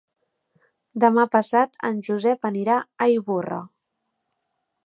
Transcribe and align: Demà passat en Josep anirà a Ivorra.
Demà 1.03 1.25
passat 1.35 1.77
en 1.89 2.01
Josep 2.09 2.49
anirà 2.51 2.81
a 3.07 3.11
Ivorra. 3.19 3.63